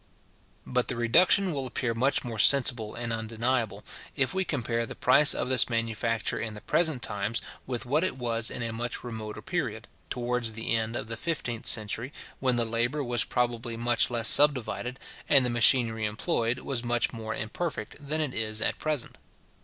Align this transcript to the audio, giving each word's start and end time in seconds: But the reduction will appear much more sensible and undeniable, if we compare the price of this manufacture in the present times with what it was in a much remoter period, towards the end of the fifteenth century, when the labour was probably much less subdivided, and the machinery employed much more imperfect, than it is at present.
But 0.65 0.87
the 0.87 0.95
reduction 0.95 1.53
will 1.53 1.67
appear 1.67 1.93
much 1.93 2.23
more 2.23 2.39
sensible 2.39 2.95
and 2.95 3.13
undeniable, 3.13 3.83
if 4.15 4.33
we 4.33 4.43
compare 4.43 4.87
the 4.87 4.95
price 4.95 5.35
of 5.35 5.47
this 5.47 5.69
manufacture 5.69 6.39
in 6.39 6.55
the 6.55 6.61
present 6.61 7.03
times 7.03 7.39
with 7.67 7.85
what 7.85 8.03
it 8.03 8.17
was 8.17 8.49
in 8.49 8.63
a 8.63 8.73
much 8.73 9.03
remoter 9.03 9.43
period, 9.43 9.87
towards 10.09 10.53
the 10.53 10.73
end 10.75 10.95
of 10.95 11.05
the 11.07 11.17
fifteenth 11.17 11.67
century, 11.67 12.11
when 12.39 12.55
the 12.55 12.65
labour 12.65 13.03
was 13.03 13.23
probably 13.25 13.77
much 13.77 14.09
less 14.09 14.27
subdivided, 14.27 14.97
and 15.29 15.45
the 15.45 15.51
machinery 15.51 16.05
employed 16.05 16.63
much 16.83 17.13
more 17.13 17.35
imperfect, 17.35 17.95
than 17.99 18.21
it 18.21 18.33
is 18.33 18.59
at 18.59 18.79
present. 18.79 19.19